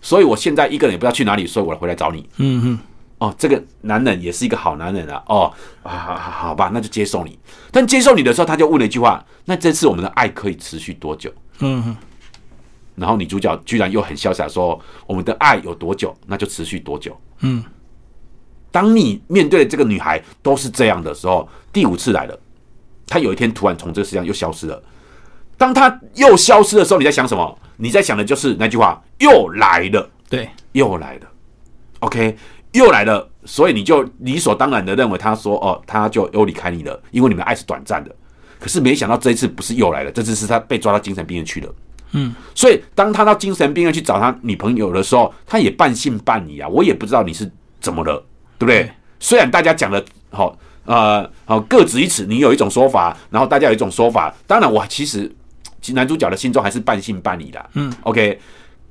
[0.00, 2.28] 所以我现在一个人也不知道去哪里，所以我回来找你。
[2.36, 2.78] 嗯哼。
[3.24, 5.22] 哦，这个男人也是一个好男人啊。
[5.28, 7.38] 哦，好，好吧，那就接受你。
[7.70, 11.32] 但接受你的时候，他就问了一句话：那这次我们的爱可以持续多久？
[11.60, 11.96] 嗯，
[12.96, 17.64] 然后女主角居然又很潇洒说：“我们的爱有多久，那就持续多久。”嗯，
[18.70, 22.38] 当你面对这个女孩都是这样的时候，第五次来了，
[23.06, 24.82] 她有一天突然从这个世界上又消失了。
[25.56, 27.58] 当她又消失的时候，你在想什么？
[27.76, 31.26] 你在想的就是那句话：“又来了。”对，又来了。
[32.00, 32.36] OK，
[32.74, 38.14] 又来了，所以你就理所当然的认为他说：“哦，他就又离开你了，因为你们爱是短暂的。”
[38.60, 41.74] 可是没想到这一次不是又来了，这次是他被抓到精神病院去了。
[42.12, 46.68] 嗯，所以当他到精神病院去找他女朋友的时候，他也半信半疑啊。
[46.68, 48.14] 我也不知道你是怎么了，
[48.58, 48.90] 对不对？
[49.20, 54.34] 虽然大家讲的好，呃，好各执一词，你有一种说法，然后大家有一种说法。
[54.46, 55.30] 当然，我其实
[55.92, 57.70] 男主角的心中还是半信半疑的。
[57.74, 58.40] 嗯，OK。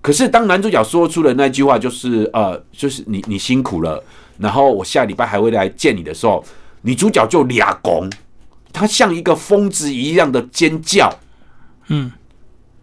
[0.03, 4.03] 可是当男主角说出了那句话，就是呃，就是你你辛苦了，
[4.37, 6.43] 然后我下礼拜还会来见你的时候，
[6.81, 8.09] 女主角就俩拱。
[8.73, 11.09] 她像一个疯子一样的尖叫，
[11.87, 12.11] 嗯，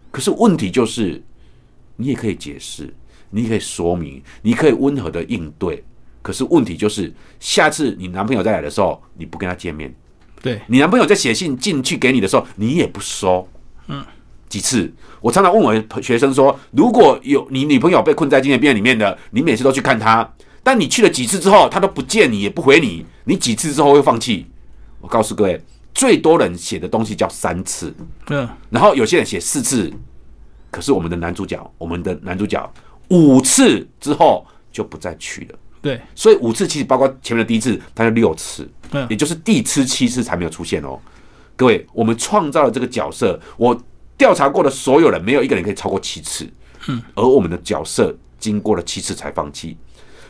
[0.09, 1.21] 可是问题就是，
[1.97, 2.91] 你也可以解释，
[3.29, 5.83] 你也可以说明，你可以温和的应对。
[6.23, 9.93] 可是问题就是，下次你男朋友再来的时候，你不跟他见面，
[10.41, 13.47] 对你男朋友在写信进去给你的时候，你也不收，
[13.87, 14.03] 嗯，
[14.51, 14.91] 几次？
[15.21, 20.29] 我常常问我学生说，如果有你女朋友被困在精神病院里面的，你每次都去看她，
[20.61, 24.45] 但你去了几次之后，她都不见你，也不回你，你几次之后会放弃？
[24.99, 25.59] 我告诉各位。
[25.93, 27.93] 最多人写的东西叫三次，
[28.29, 29.91] 嗯，然后有些人写四次，
[30.71, 32.73] 可是我们的男主角，我们的男主角
[33.09, 40.97] 五次之后就不再去了，对，所以五次其实包括前面的第一次，他就六次，嗯，也就是第七七次才没有出现哦。
[41.57, 43.77] 各位，我们创造了这个角色，我
[44.21, 46.47] 调查过的所有人，没有一个人可以超过七次，
[46.89, 49.75] 嗯，而我们的角色经过了七次才放弃，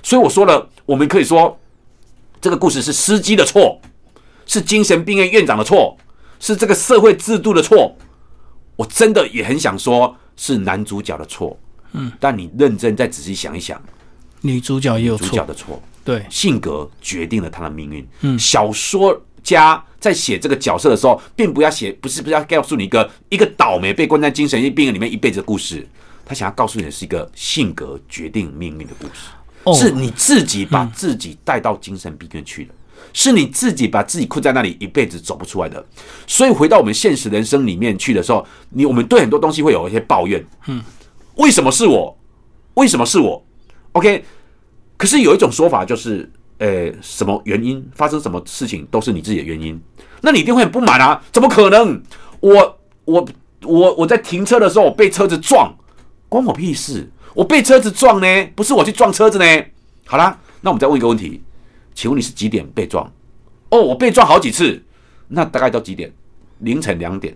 [0.02, 1.60] 所以我说了，我们可以说
[2.40, 3.82] 这个故事是司机的错。
[4.48, 5.96] 是精神病院院长的错，
[6.40, 7.96] 是这个社会制度的错。
[8.76, 11.58] 我真的也很想说，是男主角的错。
[11.94, 13.82] 嗯，但你认真再仔细想一想，
[14.42, 15.82] 女主角也有主角的错。
[16.04, 18.06] 对，性格决定了他的命运。
[18.22, 25.88] 嗯，小说家在写这个角色的时候，并不要写，不是不是要告诉你一个一个倒霉被关在精神病院里面一辈子的故事。
[26.26, 32.74] 他想要告诉你的是一个性格决定命运的故事，是你自己把自己带到精神病院去的。
[33.14, 35.84] 是你自己把自己困在那里，一辈子走不出来的。
[36.28, 40.82] 所以回到我们现实人生里面去的时候，你我们对很多东西会有一些抱怨，嗯，
[41.36, 42.16] 为什么是我？
[42.76, 43.44] 为什么是我
[43.94, 44.24] ？OK，
[44.96, 49.82] 可是有一种说法就是，呃，什么原因发生什么事情都是你自己的原因，
[50.22, 51.20] 那你一定会很不满啊！
[51.32, 52.00] 怎么可能？
[52.40, 53.28] 我我
[53.64, 55.74] 我我在停车的时候，我被车子撞，
[56.30, 57.10] 关我屁事！
[57.34, 59.46] 我被车子撞呢，不是我去撞车子呢。
[60.06, 61.42] 好啦，那我们再问一个问题，
[61.96, 63.12] 请问你是几点被撞？
[63.70, 64.84] 哦，我被撞好几次，
[65.30, 66.14] 那大概到几点？
[66.60, 67.36] 凌晨两点。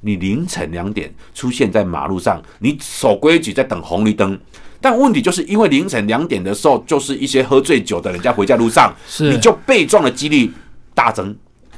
[0.00, 4.38] 你凌晨两点出现在马路上，你守规矩在等红绿灯，
[4.84, 9.30] 但问题就是因为凌晨两点的时候，就是一些喝醉酒的人家回家路上，是。
[9.30, 10.52] 你就被撞的几率
[10.94, 11.34] 大增，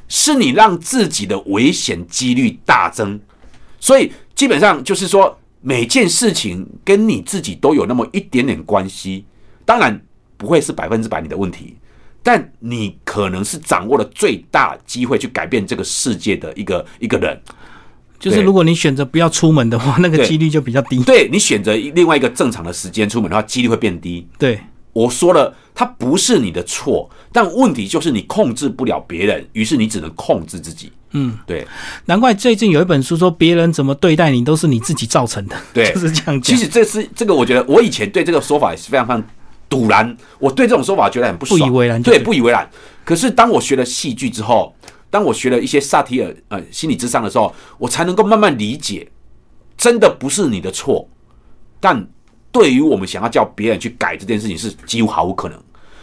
[0.08, 3.20] 是你让自己的危险几率大增，
[3.78, 9.24] 所以基本上就是说，每件事情跟你自己都有那么一点点关系，
[9.64, 10.02] 当然
[10.36, 11.76] 不会是百分之百你的问题。
[12.24, 17.40] 但你可能是掌握了最大机会去改变这个世界的一个一个人，
[18.26, 21.00] 就是如果你选择不要出门的话， 那个几率就比较低。
[21.04, 24.26] 对你选择另外一个正常的时间出门的话，几率会变低。
[24.36, 24.58] 对，
[24.92, 30.90] 我说了，它不是你的错，但问题就是你控制不了别人，于是你只能控制自己。
[31.12, 31.66] 嗯，对
[32.06, 35.56] 难怪最近有一本书说，别人怎么对待你都是你自己造成的。
[35.72, 36.42] 对 就是这样讲。
[36.42, 39.22] 其实这是这个，我觉得我以前对这个说法也是非常非常
[39.68, 42.68] 堵然，我对这种说法觉得很不爽，不以为然对不以为然。
[43.04, 44.74] 可是当我学了戏剧之后，
[45.10, 49.08] 当我学了一些萨提尔呃心理智商的时候，我才能够慢慢理解，
[49.76, 51.08] 真的不是你的错，
[51.80, 52.06] 但
[52.50, 55.58] 对于我们想要叫别人去改这件事情，是几乎毫无可能。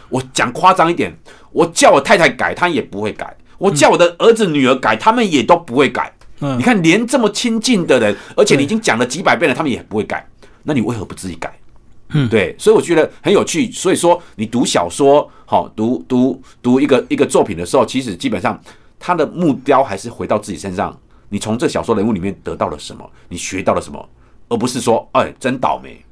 [0.08, 1.12] 我讲夸张一点，
[1.50, 3.26] 我叫我太太改，她也不会改；
[3.58, 6.12] 我叫我的儿子女儿改，他们也都不会改。
[6.40, 10.28] 嗯你看，连这么亲近的人，而且你已经讲了几百遍了，他们也不会改，
[10.64, 11.56] 那你为何不自己改？
[12.10, 13.70] 嗯对，所以我觉得很有趣。
[13.72, 18.60] 所以说，你读小说，好、读读读一个一个作品的时候，其实基本上
[19.06, 20.98] 他的目标还是回到自己身上。
[21.28, 23.06] 你从这小说人物里面得到了什么？
[23.28, 24.08] 你学到了什么？
[24.48, 26.02] 而不是说，哎，真倒霉。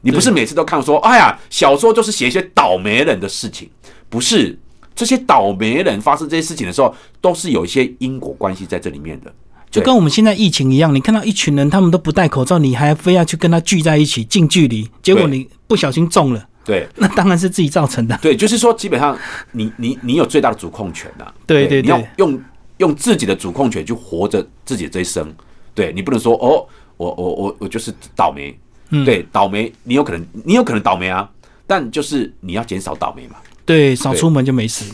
[0.00, 3.68] 你不是每次都看说，哎呀，小说就是写一些倒霉人的事情，
[4.08, 4.58] 不是
[4.94, 9.30] 这些倒霉人发生这些事情的时候，都是有一些因果关系在这里面的。
[9.70, 16.88] 就跟我们现在疫情一样，你看到一群人他们都不戴口罩，你还非要去跟他聚在一起近距离，结果你不小心中了，对。
[16.96, 18.18] 那当然是自己造成的。
[18.22, 19.16] 对，就是说，基本上
[19.52, 22.42] 你你你有最大的主控权呐、对对你要对用
[22.78, 25.32] 用自己的主控权去活着自己的这一生。
[25.74, 28.58] 对你不能说哦，我我我我就是倒霉，
[28.90, 29.04] 嗯。
[29.04, 31.28] 对，倒霉，你有可能你有可能倒霉啊，
[31.66, 33.36] 但就是你要减少倒霉嘛。
[33.64, 34.84] 对，少出门就没事。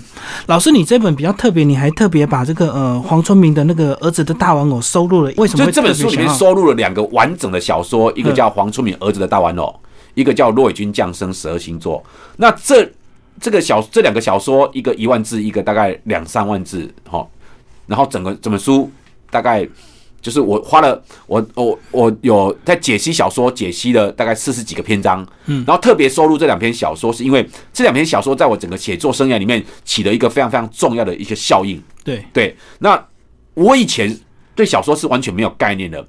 [0.45, 8.35] 老师，你这本比较特别，你还特别把这个呃黄春明的那个儿子的大玩偶收录了，为什么就这本书里面收录了两个完整的小说，一个嗯。
[8.35, 9.75] 叫黄春明儿子的大玩偶，
[10.19, 12.05] 一个叫骆以军降生十二星座。
[12.39, 12.91] 那这
[13.41, 17.25] 这个小这两个小说，一个一万字，一个大概两三万字，哈。
[17.87, 18.91] 然后整个整本书
[19.31, 19.67] 大概
[20.21, 31.81] 就是我花了我我我有在解析小说，解析了大概四十几个篇章，嗯，然后特别收录这两篇小说，是因为这两篇小说在我整个写作生涯里面起了一个非常非常重要的一个效应。
[32.03, 33.01] 对对，那
[33.55, 34.15] 我以前
[34.57, 36.05] 对小说是完全没有概念的，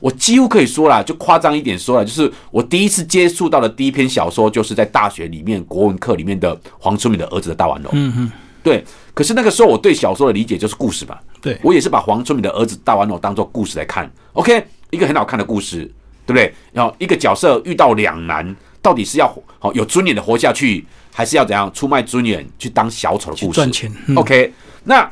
[0.00, 7.90] 我几乎可以说啦，就夸张一点说了，就是我第一次接触到的第一篇小说，就是在大学里面国文课里面的黄春明的儿子的大玩偶。
[7.92, 8.32] 嗯嗯，
[8.62, 14.08] 对，可是那个时候我对小说的理解就是故事吧，对，我也是把黄春明的儿子大玩偶当做故事来看。
[14.34, 15.84] OK，一个很好看的故事，
[16.24, 16.54] 对不对？
[16.72, 19.26] 然后一个角色遇到两难，到底是要
[19.58, 23.54] 好有尊严的活下去，还是要怎样出卖尊严去当小丑的故事？
[23.54, 23.92] 赚钱。
[24.06, 24.52] 嗯 OK，
[24.84, 25.10] 那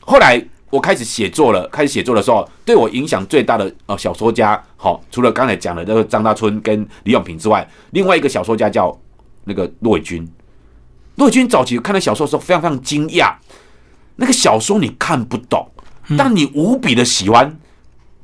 [0.00, 8.96] 后来我开始写作了，开始写作的时候，对我影响最大的呃小说家，好、除了刚才讲的那个张大春跟李永平之外，另外一个小说家叫
[9.44, 10.26] 那个骆伟军。
[11.16, 13.34] 骆伟军早期看到小说的时候，非常非常惊讶，
[14.16, 15.68] 那个小说你看不懂，
[16.16, 17.58] 但你无比的喜欢。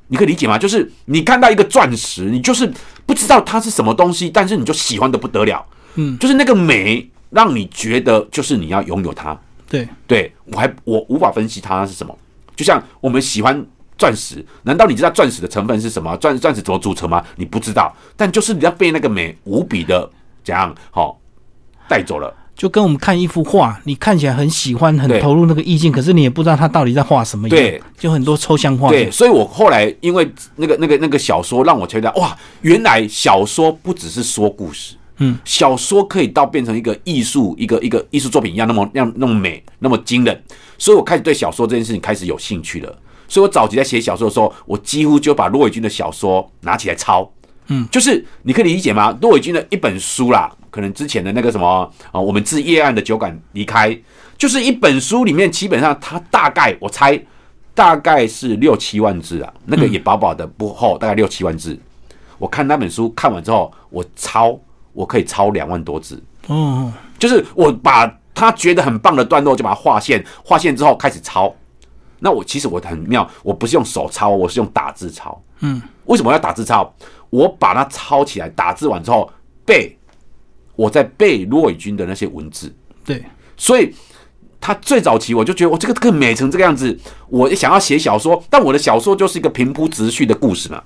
[0.09, 0.57] 你可以理解吗？
[0.57, 2.73] 就是你看到一个钻石，你就是
[3.05, 5.67] 不知道它是什么东西，但是你就喜欢的不得了。
[5.97, 9.37] 嗯，就是那个美，让你觉得就是你要拥有它。
[9.69, 12.17] 对，对我还我无法分析它是什么。
[12.57, 13.65] 就像我们喜欢
[13.99, 16.17] 钻石，难道你知道钻石的成分是什么？
[16.17, 17.23] 钻钻石怎么组成吗？
[17.37, 20.11] 你不知道，但就是你要被那个美无比的
[20.43, 21.21] 怎样好
[21.89, 22.35] 带走了。
[22.57, 27.47] 就跟我们看一幅画，你看起来很喜欢，很投入那个意境，可是你也不知道他到底在画什么。
[27.51, 28.89] 对，就很多抽象画。
[28.89, 40.43] 对，，所以我后来因为那个那个那个小说，让我觉得哇，原来小说不只是说故事，嗯，小说可以到变成一个艺术，一个一个艺术作品一样，那么那么那么美，那么惊人。
[40.79, 42.99] 所以我开始对小说这件事情开始有兴趣了。
[43.29, 47.29] 所以我早期在写小说的时候，我几乎就把骆伟军的小说拿起来抄。
[47.69, 49.17] 嗯，就是你可以理解吗？
[49.21, 53.99] 骆伟军的一本书啦，可能之前的那个什么啊，我们自夜案的酒馆离开，
[54.39, 57.21] 就是一本书里面，基本上它大概我猜
[57.75, 61.77] 大概是六七万字啊，那个也薄薄的不厚，大概六七万字。
[62.39, 64.57] 我看那本书看完之后，我抄
[64.97, 71.55] 我可以抄两万多字，哦，就是我把他觉得很棒的段落就把它划线，划线之后开始抄。
[72.19, 75.39] 那我其实我很妙，我不是用手抄，我是用打字抄。
[75.61, 76.91] 嗯，为什么要打字抄？
[77.29, 79.31] 我把它抄起来，打字完之后
[79.67, 79.95] 背，
[80.75, 82.75] 我在背骆伟军的那些文字。
[83.05, 83.23] 对，
[83.55, 83.95] 所以
[84.59, 90.83] 他最早期我就觉得我这个更美成这个样子，我想要写小说，但我的小说就是一个平铺直叙的故事嘛，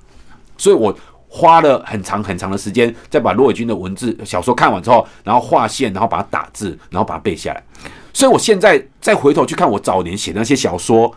[0.58, 0.92] 所以我
[1.32, 7.64] 花了很长很长的时间，再把骆伟军的文字小说看完之后，然后划线，然后把它打字，然后把它背下来。
[8.12, 11.14] 所以我现在再回头去看我早年写的那些小说，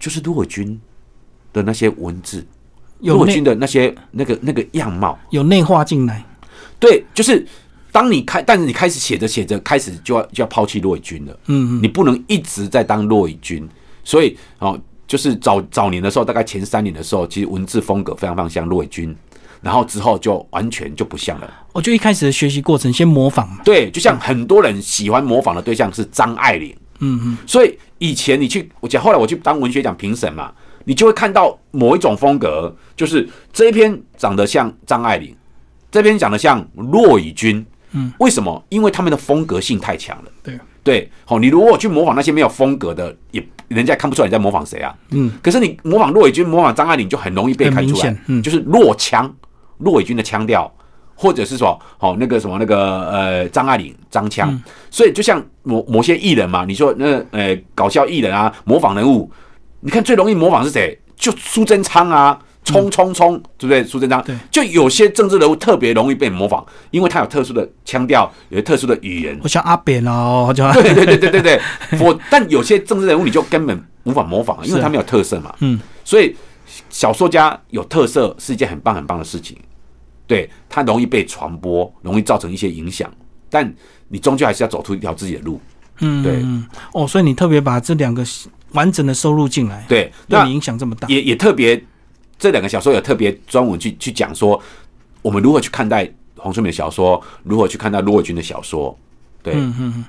[0.00, 0.80] 就是骆伟军
[1.52, 2.46] 的那些文字，
[3.00, 5.18] 骆伟军的那些那个那个样貌。
[5.28, 6.24] 有内化进来，
[6.80, 7.46] 对，就是
[7.92, 11.38] 当你开，但是你开始写着写着，开始就要就要抛弃骆伟军了。
[11.48, 13.68] 嗯，你不能一直在当骆伟军，
[14.02, 19.14] 所以哦，就是早早年的时候，大概前三年的时候，其实文字风格非常非常像骆伟军，
[19.62, 21.50] 然后之后就完全就不像了。
[21.72, 30.52] 我就一开始的学习过程先模仿嘛，对，就像很多人喜欢模仿的对象是张爱玲，嗯嗯，所以以前你去，我讲后来我去当文学奖评审嘛，
[30.84, 35.34] 你就会看到某一种风格，就是这一篇长得像张爱玲，
[35.90, 38.64] 这篇长得像骆以军，嗯，为什么？
[38.68, 40.30] 因为他们的风格性太强了。
[40.42, 44.94] 对，对，好，你如果去模仿那些没有风格的，也人家看不出来你在模仿谁啊。
[45.10, 49.28] 嗯，可是你模仿骆以军、模仿张爱玲，就很容易被看出来嗯就是骆腔，
[49.78, 50.72] 骆以军的腔调，
[51.16, 59.28] 或者是说，好那个什么那个呃张爱玲张腔，嗯所以就像某某些艺人嘛，你说那呃搞笑艺人啊，模仿人物，
[59.80, 60.96] 你看最容易模仿是谁？
[61.16, 62.38] 就苏贞昌啊。
[62.66, 63.84] 冲冲冲，对不对？
[63.84, 64.20] 苏贞昌？
[64.24, 71.60] 对，就有些政治人物特别容易被模仿，因为他有特殊的腔调，有特殊的语言，我像阿扁哦，就对对对对对对，
[72.00, 75.54] 我 但有些政治人物你就根本无法模仿，因为他没有特色嘛。
[75.60, 76.34] 嗯，所以
[76.90, 79.56] 小说家有特色是一件很棒很棒的事情，
[80.26, 83.08] 对他容易被传播，容易造成一些影响，
[83.48, 83.72] 但
[84.08, 85.60] 你终究还是要走出一条自己的路。
[86.00, 86.40] 嗯，对。
[86.42, 88.24] 嗯哦，所以你特别把这两个
[88.72, 91.82] 完整的收入进来，对，那对你影响这么大，也也特别
[92.38, 94.60] 这两个小说有特别专文去去讲说，
[95.22, 98.96] 我们如何去看待黄春明的小说，如何去看待骆伟军的小说。
[99.42, 100.04] 对、嗯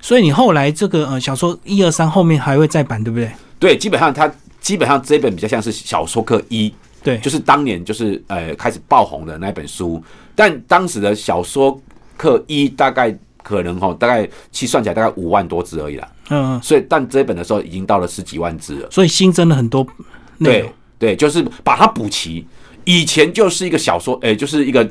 [0.00, 3.30] 所以你后来这个呃小说一二三后面还会再版，对不对？
[3.58, 6.72] 对，基本上它基本上这本比较像是小说课一。
[7.02, 10.02] 对，就是当年就是呃开始爆红的那本书，
[10.34, 11.80] 但当时的小说
[12.16, 16.08] 课一大概可能哈，大概其实算起来大概五万多字而已啦。
[16.30, 18.90] 嗯、所以但这本的时候已经到了十几万字了。
[18.90, 19.86] 所以新增了很多
[20.38, 22.46] 内容对，对，就是把它补齐。
[22.84, 24.88] 以前就是一个小说，诶、就是一个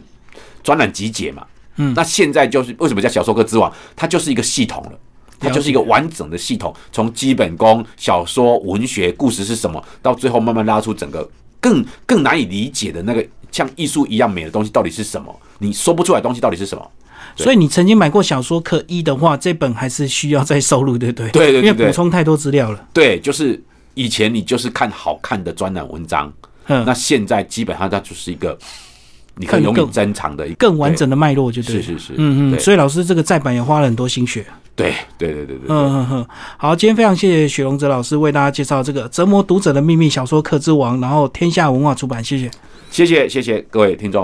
[0.64, 1.46] 专栏集结嘛。
[1.78, 3.72] 嗯那现在就是为什么叫小说课之王？
[3.96, 4.92] 它就是一个系统了。
[5.38, 11.30] 它就是一个完整的系统，从基本功、小说、文学、故事是什么，到最后慢慢拉出整个
[11.60, 15.38] 更更难以理解的那个像艺术一样美的东西到底是什么？
[15.60, 16.90] 你说不出来的东西到底是什么？
[17.36, 21.30] 所以你曾经买过小说课一的话，这本还是需要再收录，对不对？
[21.32, 22.88] 对对对对因为补充太多资料了。
[22.94, 23.62] 对，就是
[23.96, 26.32] 以前你就是看好看的专栏文章，
[26.68, 28.58] 嗯，那现在基本上它就是一个
[29.38, 31.82] 你可以永更远珍藏的一个更完整的脉络就对。
[31.82, 34.46] 是是是，嗯嗯，所以老师这个再版也花了很多心血。
[34.76, 36.28] 对对对对对对，嗯嗯嗯，
[36.58, 42.52] 好，今天非常谢谢雪龙哲老师为大家介绍这个《折磨读者的秘密》小说课之王，然后天下文化出版，谢谢。
[42.92, 44.24] 谢谢谢谢各位听众。